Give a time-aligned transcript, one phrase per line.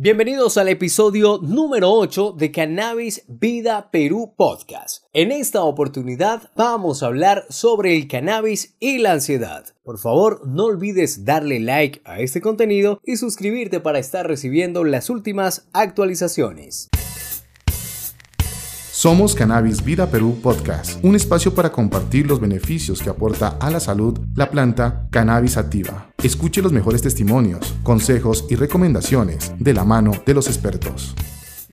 [0.00, 5.02] Bienvenidos al episodio número 8 de Cannabis Vida Perú Podcast.
[5.12, 9.64] En esta oportunidad vamos a hablar sobre el cannabis y la ansiedad.
[9.82, 15.10] Por favor, no olvides darle like a este contenido y suscribirte para estar recibiendo las
[15.10, 16.90] últimas actualizaciones.
[18.92, 23.80] Somos Cannabis Vida Perú Podcast, un espacio para compartir los beneficios que aporta a la
[23.80, 26.07] salud la planta cannabis activa.
[26.20, 31.14] Escuche los mejores testimonios, consejos y recomendaciones de la mano de los expertos.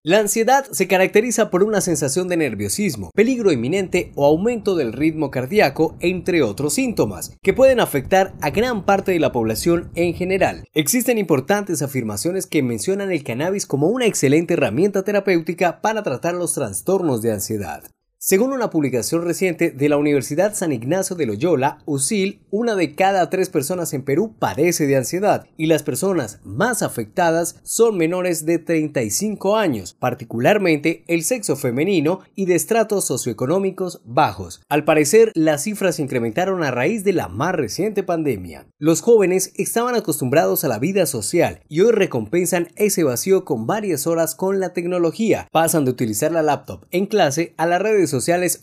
[0.04, 5.32] La ansiedad se caracteriza por una sensación de nerviosismo, peligro inminente o aumento del ritmo
[5.32, 10.64] cardíaco, entre otros síntomas, que pueden afectar a gran parte de la población en general.
[10.76, 16.54] Existen importantes afirmaciones que mencionan el cannabis como una excelente herramienta terapéutica para tratar los
[16.54, 17.82] trastornos de ansiedad.
[18.28, 23.30] Según una publicación reciente de la Universidad San Ignacio de Loyola, USIL, una de cada
[23.30, 28.58] tres personas en Perú padece de ansiedad y las personas más afectadas son menores de
[28.58, 34.64] 35 años, particularmente el sexo femenino y de estratos socioeconómicos bajos.
[34.70, 38.66] Al parecer, las cifras se incrementaron a raíz de la más reciente pandemia.
[38.80, 44.08] Los jóvenes estaban acostumbrados a la vida social y hoy recompensan ese vacío con varias
[44.08, 45.48] horas con la tecnología.
[45.52, 48.15] Pasan de utilizar la laptop en clase a las redes sociales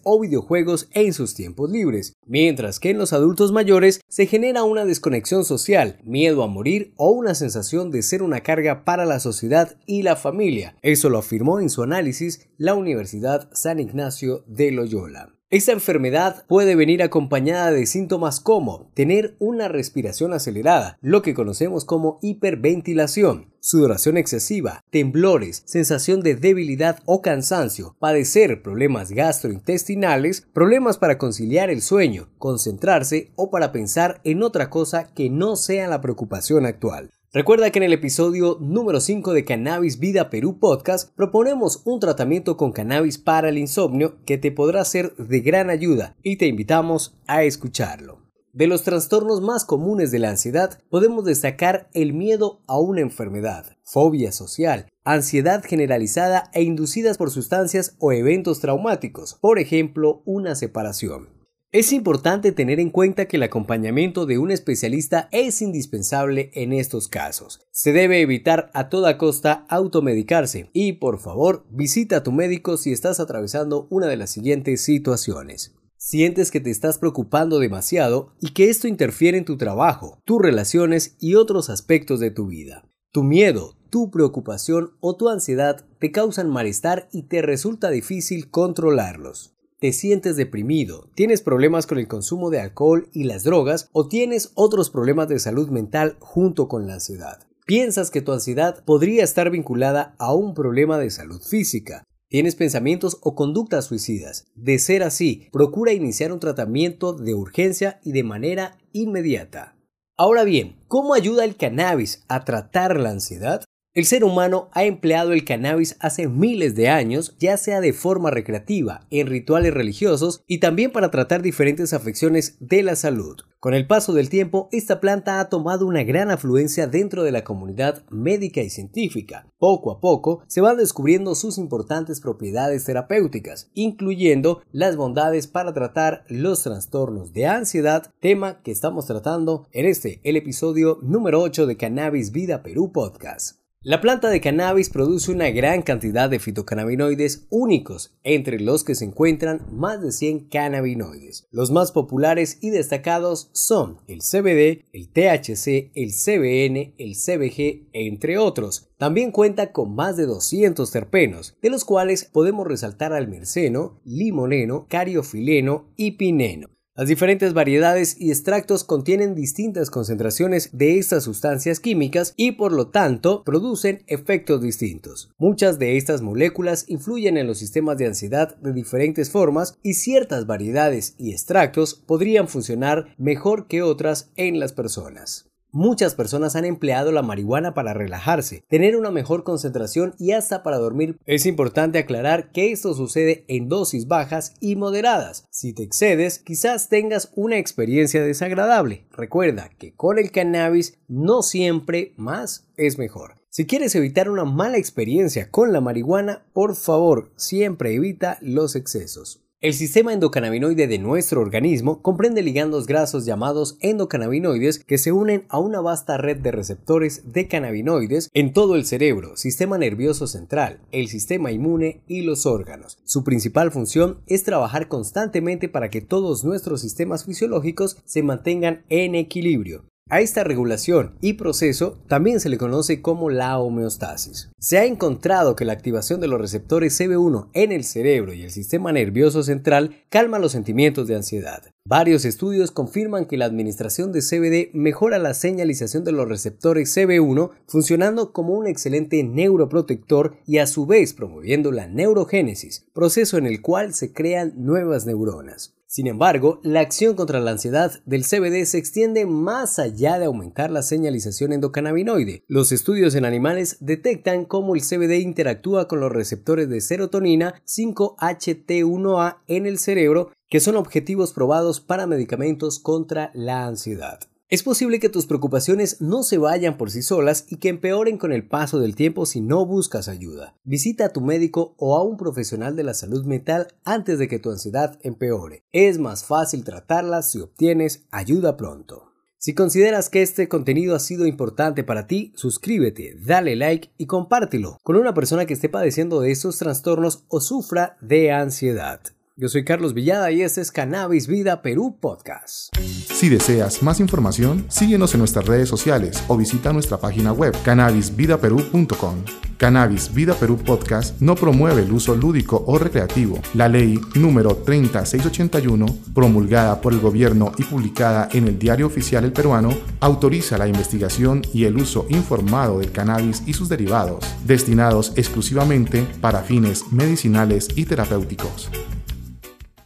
[0.02, 4.84] o videojuegos en sus tiempos libres, mientras que en los adultos mayores se genera una
[4.84, 9.76] desconexión social, miedo a morir o una sensación de ser una carga para la sociedad
[9.86, 10.76] y la familia.
[10.82, 15.34] Eso lo afirmó en su análisis la Universidad San Ignacio de Loyola.
[15.52, 21.84] Esta enfermedad puede venir acompañada de síntomas como tener una respiración acelerada, lo que conocemos
[21.84, 31.18] como hiperventilación, sudoración excesiva, temblores, sensación de debilidad o cansancio, padecer problemas gastrointestinales, problemas para
[31.18, 36.64] conciliar el sueño, concentrarse o para pensar en otra cosa que no sea la preocupación
[36.64, 37.10] actual.
[37.34, 42.58] Recuerda que en el episodio número 5 de Cannabis Vida Perú Podcast proponemos un tratamiento
[42.58, 47.16] con cannabis para el insomnio que te podrá ser de gran ayuda y te invitamos
[47.26, 48.18] a escucharlo.
[48.52, 53.78] De los trastornos más comunes de la ansiedad podemos destacar el miedo a una enfermedad,
[53.82, 61.41] fobia social, ansiedad generalizada e inducidas por sustancias o eventos traumáticos, por ejemplo, una separación.
[61.74, 67.08] Es importante tener en cuenta que el acompañamiento de un especialista es indispensable en estos
[67.08, 67.66] casos.
[67.70, 72.92] Se debe evitar a toda costa automedicarse y por favor visita a tu médico si
[72.92, 75.74] estás atravesando una de las siguientes situaciones.
[75.96, 81.16] Sientes que te estás preocupando demasiado y que esto interfiere en tu trabajo, tus relaciones
[81.20, 82.84] y otros aspectos de tu vida.
[83.12, 89.52] Tu miedo, tu preocupación o tu ansiedad te causan malestar y te resulta difícil controlarlos
[89.82, 94.52] te sientes deprimido, tienes problemas con el consumo de alcohol y las drogas o tienes
[94.54, 97.40] otros problemas de salud mental junto con la ansiedad.
[97.66, 102.04] Piensas que tu ansiedad podría estar vinculada a un problema de salud física.
[102.28, 104.46] Tienes pensamientos o conductas suicidas.
[104.54, 109.74] De ser así, procura iniciar un tratamiento de urgencia y de manera inmediata.
[110.16, 113.64] Ahora bien, ¿cómo ayuda el cannabis a tratar la ansiedad?
[113.94, 118.30] El ser humano ha empleado el cannabis hace miles de años, ya sea de forma
[118.30, 123.36] recreativa, en rituales religiosos y también para tratar diferentes afecciones de la salud.
[123.60, 127.44] Con el paso del tiempo, esta planta ha tomado una gran afluencia dentro de la
[127.44, 129.46] comunidad médica y científica.
[129.58, 136.24] Poco a poco se van descubriendo sus importantes propiedades terapéuticas, incluyendo las bondades para tratar
[136.28, 141.76] los trastornos de ansiedad, tema que estamos tratando en este, el episodio número 8 de
[141.76, 143.61] Cannabis Vida Perú Podcast.
[143.84, 149.04] La planta de cannabis produce una gran cantidad de fitocannabinoides únicos, entre los que se
[149.04, 151.48] encuentran más de 100 cannabinoides.
[151.50, 158.38] Los más populares y destacados son el CBD, el THC, el CBN, el CBG, entre
[158.38, 158.88] otros.
[158.98, 164.86] También cuenta con más de 200 terpenos, de los cuales podemos resaltar al merceno, limoneno,
[164.88, 166.68] cariofileno y pineno.
[166.94, 172.88] Las diferentes variedades y extractos contienen distintas concentraciones de estas sustancias químicas y por lo
[172.88, 175.30] tanto producen efectos distintos.
[175.38, 180.46] Muchas de estas moléculas influyen en los sistemas de ansiedad de diferentes formas y ciertas
[180.46, 185.51] variedades y extractos podrían funcionar mejor que otras en las personas.
[185.74, 190.76] Muchas personas han empleado la marihuana para relajarse, tener una mejor concentración y hasta para
[190.76, 191.18] dormir.
[191.24, 195.46] Es importante aclarar que esto sucede en dosis bajas y moderadas.
[195.48, 199.06] Si te excedes, quizás tengas una experiencia desagradable.
[199.12, 203.40] Recuerda que con el cannabis no siempre más es mejor.
[203.48, 209.41] Si quieres evitar una mala experiencia con la marihuana, por favor, siempre evita los excesos.
[209.62, 215.60] El sistema endocannabinoide de nuestro organismo comprende ligandos grasos llamados endocannabinoides que se unen a
[215.60, 221.06] una vasta red de receptores de cannabinoides en todo el cerebro, sistema nervioso central, el
[221.06, 222.98] sistema inmune y los órganos.
[223.04, 229.14] Su principal función es trabajar constantemente para que todos nuestros sistemas fisiológicos se mantengan en
[229.14, 229.84] equilibrio.
[230.12, 234.50] A esta regulación y proceso también se le conoce como la homeostasis.
[234.58, 238.50] Se ha encontrado que la activación de los receptores CB1 en el cerebro y el
[238.50, 241.62] sistema nervioso central calma los sentimientos de ansiedad.
[241.86, 247.52] Varios estudios confirman que la administración de CBD mejora la señalización de los receptores CB1,
[247.66, 253.62] funcionando como un excelente neuroprotector y a su vez promoviendo la neurogénesis, proceso en el
[253.62, 255.74] cual se crean nuevas neuronas.
[255.94, 260.70] Sin embargo, la acción contra la ansiedad del CBD se extiende más allá de aumentar
[260.70, 262.44] la señalización endocannabinoide.
[262.48, 269.40] Los estudios en animales detectan cómo el CBD interactúa con los receptores de serotonina 5-HT1A
[269.48, 274.18] en el cerebro, que son objetivos probados para medicamentos contra la ansiedad.
[274.52, 278.34] Es posible que tus preocupaciones no se vayan por sí solas y que empeoren con
[278.34, 280.58] el paso del tiempo si no buscas ayuda.
[280.62, 284.38] Visita a tu médico o a un profesional de la salud mental antes de que
[284.38, 285.64] tu ansiedad empeore.
[285.72, 289.14] Es más fácil tratarla si obtienes ayuda pronto.
[289.38, 294.76] Si consideras que este contenido ha sido importante para ti, suscríbete, dale like y compártelo
[294.82, 299.00] con una persona que esté padeciendo de estos trastornos o sufra de ansiedad.
[299.34, 302.76] Yo soy Carlos Villada y este es Cannabis Vida Perú Podcast.
[302.76, 309.24] Si deseas más información, síguenos en nuestras redes sociales o visita nuestra página web cannabisvidaperú.com.
[309.56, 313.40] Cannabis Vida Perú Podcast no promueve el uso lúdico o recreativo.
[313.54, 319.32] La ley número 30681, promulgada por el gobierno y publicada en el Diario Oficial El
[319.32, 319.70] Peruano,
[320.00, 326.42] autoriza la investigación y el uso informado del cannabis y sus derivados, destinados exclusivamente para
[326.42, 328.68] fines medicinales y terapéuticos.